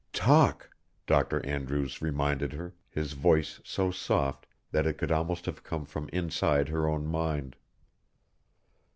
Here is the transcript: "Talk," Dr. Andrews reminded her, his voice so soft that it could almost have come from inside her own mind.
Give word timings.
"Talk," 0.13 0.71
Dr. 1.05 1.45
Andrews 1.45 2.01
reminded 2.01 2.53
her, 2.53 2.73
his 2.89 3.13
voice 3.13 3.61
so 3.63 3.91
soft 3.91 4.47
that 4.71 4.87
it 4.87 4.97
could 4.97 5.11
almost 5.11 5.45
have 5.45 5.63
come 5.63 5.85
from 5.85 6.09
inside 6.11 6.69
her 6.69 6.87
own 6.89 7.05
mind. 7.05 7.55